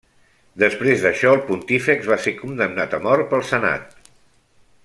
Després 0.63 1.03
d'això 1.03 1.33
el 1.33 1.43
pontífex 1.51 2.09
va 2.13 2.19
ser 2.25 2.35
condemnat 2.41 2.99
a 2.99 3.03
mort 3.07 3.33
pel 3.35 3.49
senat. 3.55 4.09